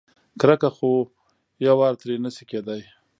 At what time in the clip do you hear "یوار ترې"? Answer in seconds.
1.67-2.15